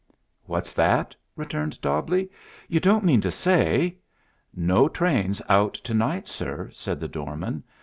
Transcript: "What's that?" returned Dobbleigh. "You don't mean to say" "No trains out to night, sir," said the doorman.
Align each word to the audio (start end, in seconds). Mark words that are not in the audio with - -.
"What's 0.45 0.73
that?" 0.73 1.13
returned 1.35 1.79
Dobbleigh. 1.79 2.25
"You 2.67 2.79
don't 2.79 3.03
mean 3.05 3.21
to 3.21 3.29
say" 3.29 3.97
"No 4.71 4.87
trains 4.89 5.43
out 5.47 5.75
to 5.75 5.93
night, 5.93 6.27
sir," 6.27 6.71
said 6.73 6.99
the 6.99 7.07
doorman. 7.07 7.63